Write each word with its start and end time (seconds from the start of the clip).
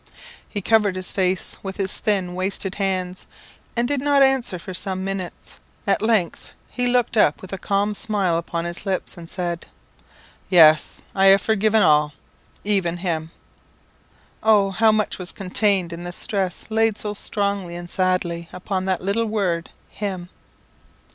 He 0.49 0.63
covered 0.63 0.95
his 0.95 1.11
face 1.11 1.59
with 1.61 1.77
his 1.77 1.99
thin, 1.99 2.33
wasted 2.33 2.73
hands, 2.81 3.27
and 3.75 3.87
did 3.87 4.01
not 4.01 4.23
answer 4.23 4.57
for 4.57 4.73
some 4.73 5.03
minutes; 5.03 5.61
at 5.85 6.01
length 6.01 6.53
he 6.71 6.87
looked 6.87 7.15
up 7.15 7.39
with 7.39 7.53
a 7.53 7.59
calm 7.59 7.93
smile 7.93 8.39
upon 8.39 8.65
his 8.65 8.83
lips, 8.83 9.15
and 9.15 9.29
said 9.29 9.67
"Yes, 10.49 11.03
I 11.13 11.25
have 11.25 11.41
forgiven 11.41 11.83
all 11.83 12.13
even 12.63 12.97
him!" 12.97 13.29
Oh, 14.43 14.71
how 14.71 14.91
much 14.91 15.19
was 15.19 15.31
contained 15.31 15.93
in 15.93 16.03
the 16.03 16.11
stress 16.11 16.65
laid 16.71 16.97
so 16.97 17.13
strongly 17.13 17.75
and 17.75 17.87
sadly 17.87 18.49
upon 18.51 18.85
that 18.85 19.03
little 19.03 19.25
word 19.27 19.69
_Him! 19.95 20.29